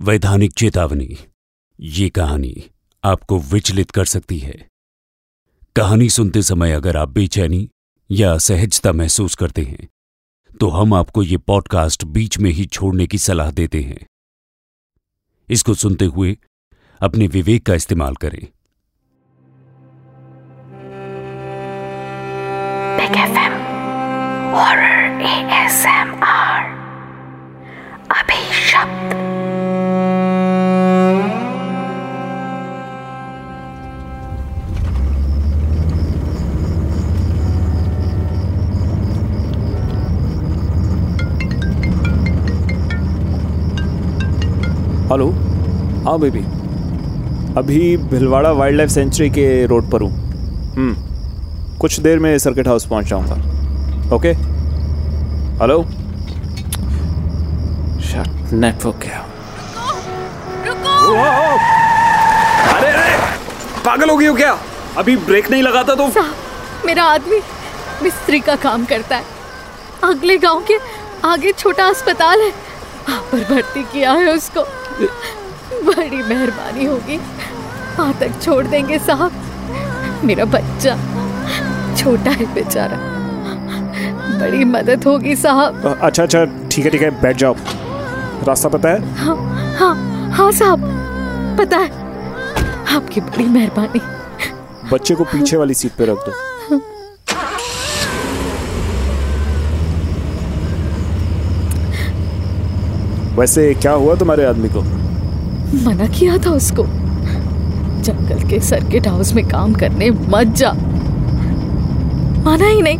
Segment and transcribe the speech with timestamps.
[0.00, 1.18] वैधानिक चेतावनी।
[1.80, 2.70] ये कहानी
[3.04, 4.68] आपको विचलित कर सकती है।
[5.76, 7.70] कहानी सुनते समय अगर आप बेचैनी
[8.10, 9.88] या असहजता महसूस करते हैं
[10.60, 14.06] तो हम आपको ये पॉडकास्ट बीच में ही छोड़ने की सलाह देते हैं।
[15.50, 16.38] इसको सुनते हुए
[17.00, 18.48] अपने विवेक का इस्तेमाल करें।
[22.98, 23.14] Big
[29.12, 29.17] FM
[45.10, 45.26] hello.
[46.04, 46.40] हाँ बेबी
[47.58, 50.10] अभी भिलवाड़ा वाइल्ड लाइफ सेंचुरी के रोड पर हूँ।
[50.74, 54.32] हम्म। कुछ देर में सर्किट हाउस पहुँच जाऊँगा। ओके
[55.62, 55.82] हेलो
[58.08, 59.24] शट नेटवर्क क्या
[62.74, 63.16] अरे अरे!
[63.84, 64.56] पागल हो गई हो क्या?
[64.98, 66.08] अभी ब्रेक नहीं लगाता तो?
[66.86, 67.40] मेरा आदमी
[68.02, 69.24] मिस्त्री का काम करता है।
[70.04, 70.78] अगले गाँव के
[71.28, 72.50] आगे छोटा अस्पताल है।
[73.08, 74.66] वहाँ पर भर्ती किया है उसको।
[75.00, 77.16] बड़ी मेहरबानी होगी।
[77.98, 79.32] वहाँ तक छोड़ देंगे साहब।
[80.24, 80.96] मेरा बच्चा
[81.96, 82.96] छोटा है बेचारा।
[84.40, 87.54] बड़ी मदद होगी साहब। अच्छा अच्छा ठीक है ठीक है बैठ जाओ।
[88.46, 89.14] रास्ता पता है?
[89.14, 89.36] हाँ
[89.78, 89.94] हाँ
[90.30, 90.80] हाँ साहब
[91.60, 91.88] पता है।
[92.96, 94.00] आपकी बड़ी मेहरबानी।
[94.92, 96.32] बच्चे को पीछे वाली सीट पे रख दो।
[103.38, 104.82] वैसे क्या हुआ तुम्हारे आदमी को?
[105.84, 106.82] मना किया था उसको।
[108.02, 110.72] जंगल के सर्किट हाउस में काम करने मत जा।
[112.44, 112.98] माना ही नहीं।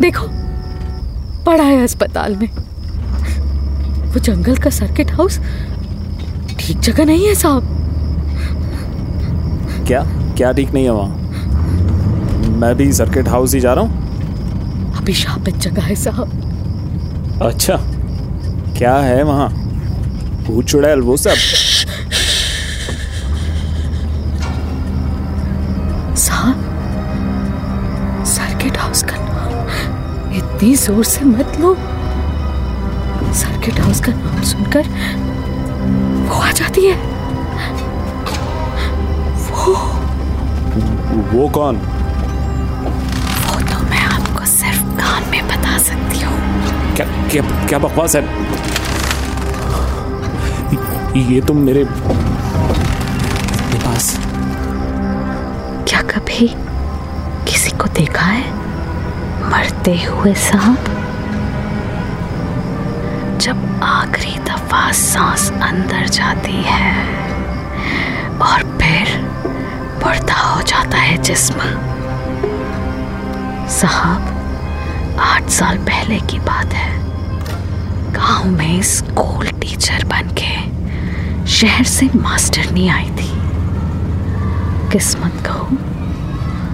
[0.00, 0.26] देखो
[1.44, 2.48] पड़ा है अस्पताल में।
[4.12, 5.38] वो जंगल का सर्किट हाउस
[6.58, 7.62] ठीक जगह नहीं है साहब।
[9.86, 10.02] क्या?
[10.36, 11.16] क्या ठीक नहीं है वहाँ?
[12.60, 17.80] मैं भी सर्किट हाउस ही जा रहा हूँ। अभिशापित जगह है साहब। अच्छा।
[18.78, 19.48] क्या है वहाँ?
[20.46, 21.34] भूत चुड़ैल वो सब।
[26.16, 26.60] साहब
[28.26, 31.74] सर्किट हाउस का नाम इतनी ज़ोर से मत लो।
[33.34, 34.88] सर्किट हाउस का नाम सुनकर
[36.28, 36.96] वो आ जाती है।
[39.48, 39.74] वो।
[41.32, 41.76] वो कौन?
[41.76, 46.36] वो तो मैं आपको सिर्फ़ कान में बता सकती हूँ।
[46.96, 48.22] क्या क्या क्या बकवास है?
[51.16, 51.84] ये तुम मेरे
[53.84, 54.18] पास।
[55.88, 56.48] क्या कभी
[57.50, 58.44] किसी को देखा है?
[59.50, 60.78] मरते हुए सांप?
[63.40, 66.92] जब आखिरी दफ़ा सांस अंदर जाती है
[68.38, 69.18] और फिर
[70.04, 71.60] मुर्दा हो जाता है जिस्म।
[73.68, 76.98] साहब आठ साल पहले की बात है।
[78.12, 80.77] गाँव में स्कूल टीचर बन के
[81.58, 83.30] शहर से मास्टरनी आई थी।
[84.90, 85.76] किस्मत कहो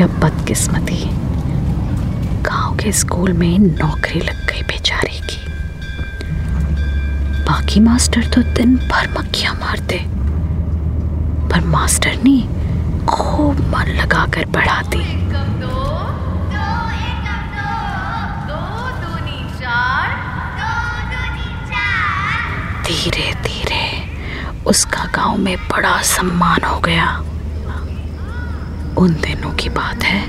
[0.00, 0.98] या बदकिस्मती
[2.42, 5.40] गाँव के स्कूल में नौकरी लग गई बेचारे की।
[7.46, 10.02] बाकी मास्टर तो दिन भर मक्खियाँ मारते
[11.48, 12.38] पर मास्टर ने
[13.06, 15.04] खूब मन लगाकर पढ़ाती।
[22.84, 23.55] धीरे धीरे।
[24.66, 27.06] उसका गाँव में बड़ा सम्मान हो गया।
[28.98, 30.22] उन दिनों की बात है,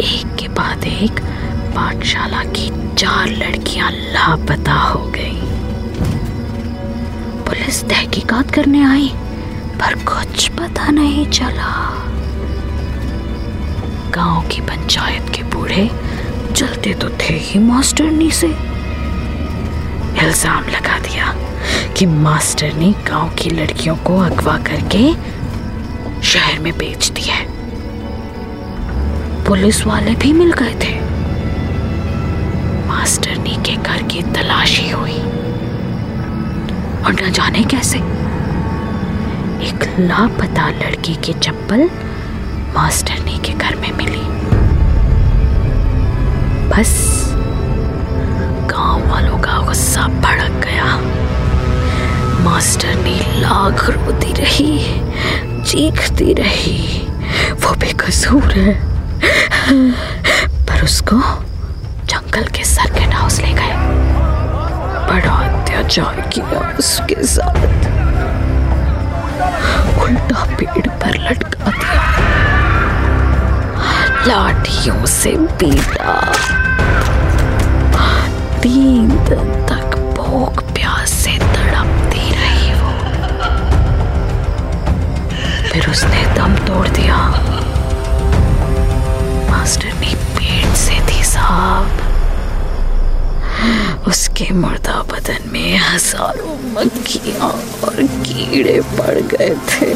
[0.00, 1.20] एक के बाद एक
[1.76, 5.40] पाठशाला की चार लड़कियाँ लापता हो गई।
[7.44, 9.08] पुलिस तहकीकात करने आई,
[9.80, 11.72] पर कुछ पता नहीं चला।
[14.10, 15.90] गाँव की पंचायत के बूढ़े
[16.56, 18.75] चलते तो थे ही मास्टरनी से।
[20.22, 21.34] इल्ज़ाम लगा दिया
[21.96, 25.12] कि मास्टर ने गाँव की लड़कियों को अगवा करके
[26.22, 27.44] शहर में बेच दिया है।
[29.44, 30.94] पुलिस वाले भी मिल गए थे।
[32.86, 35.18] मास्टरनी के घर की तलाशी हुई।
[37.04, 37.98] और न जाने कैसे।
[39.68, 41.90] एक लापता लड़की की चप्पल
[42.74, 44.24] मास्टरनी के घर में मिली।
[46.68, 46.92] बस
[48.70, 49.38] गाँव वालों
[49.76, 50.84] गुस्सा भड़क गया।
[52.44, 55.00] मास्टर ने लाख रोती रही,
[55.64, 57.06] चीखती रही।
[57.52, 58.80] वो बेकसूर है।
[60.66, 61.16] पर उसको
[62.04, 63.76] जंगल के सर्किट हाउस ले गए।
[65.10, 67.60] बड़ा अत्याचार किया उसके साथ।
[70.02, 72.24] उल्टा पेड़ पर लटका दिया।
[74.26, 76.32] लाठियों से पीटा।
[78.62, 79.55] तीन दिन
[85.76, 87.16] फिर उसने दम तोड़ दिया।
[89.48, 91.84] मास्टर ने पेट से थी साहब
[94.08, 97.50] उसके मुर्दा बदन में हज़ारों मक्खियाँ
[97.84, 99.90] और कीड़े पड़ गए थे।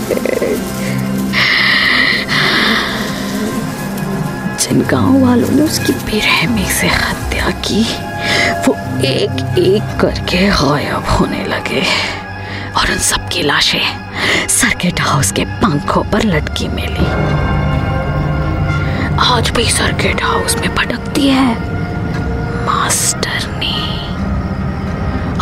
[4.59, 7.83] जिन गाँव वालों ने उसकी बेरहमी से हत्या की,
[8.67, 11.83] वो एक एक करके गायब होने लगे।
[12.81, 17.07] और उन सबकी लाशें सर्किट हाउस के पंखों पर लटकी मिली।
[19.19, 21.55] आज भी सर्किट हाउस में भटकती है
[22.67, 23.75] मास्टर ने।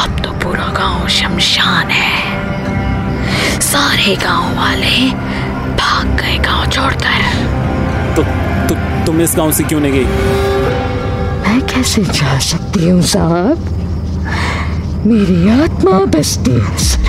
[0.03, 5.11] अब तो पूरा गाँव शमशान है। सारे गाँव वाले
[5.75, 7.23] भाग गए गाँव छोड़कर।
[8.17, 8.23] तो,
[8.69, 10.07] तो तुम इस गाँव से क्यों नहीं गई?
[11.43, 13.75] मैं कैसे जा सकती हूँ साहब?
[15.07, 17.08] मेरी आत्मा बसती है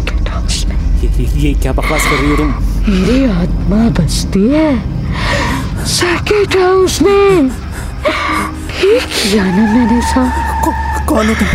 [1.04, 2.54] ये, ये क्या बकवास कर रही हो तुम?
[2.94, 4.70] मेरी आत्मा बसती है।
[5.88, 10.72] सर्किट हाउस में ठीक किया ना मैंने साहब कौ,
[11.06, 11.48] कौन हो तुम?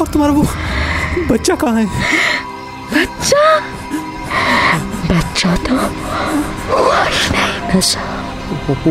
[0.00, 0.46] और तुम्हारा वो
[1.30, 1.86] बच्चा कहाँ है?
[2.94, 3.44] बच्चा?
[5.10, 5.74] बच्चा तो
[6.70, 8.86] हुआ ही नहीं ना साहब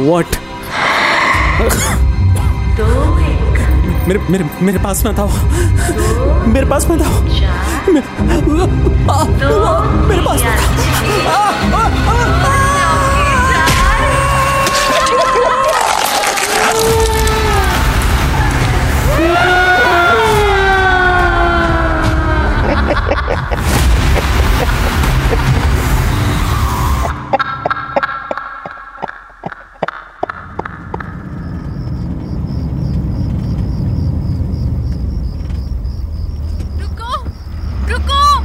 [0.00, 0.36] व्हाट
[4.08, 5.28] मेरे मेरे मेरे पास मत आओ।
[6.48, 7.18] मेरे पास मत आओ।
[7.94, 9.87] मेरे,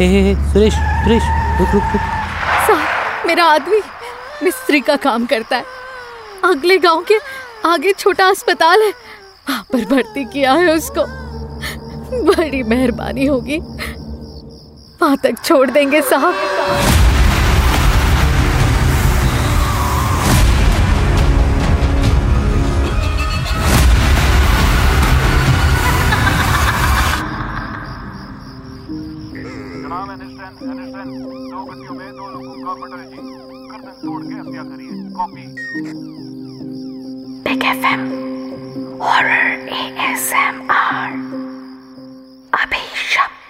[0.07, 1.23] हे हे सुरेश सुरेश,
[1.59, 2.01] रुक रुक रुक।
[2.67, 3.79] साहब मेरा आदमी
[4.43, 5.65] मिस्त्री का काम करता है।
[6.43, 7.17] अगले गाँव के
[7.65, 8.89] आगे छोटा अस्पताल है।
[9.49, 11.05] वहाँ पर भर्ती किया है उसको।
[12.23, 13.57] बड़ी मेहरबानी होगी।
[15.01, 16.35] वहाँ तक छोड़ देंगे, साहब।
[30.63, 31.09] एनिस्टन
[31.51, 31.59] दो
[39.77, 41.11] एएसएमआर
[42.61, 43.42] अभी शब्द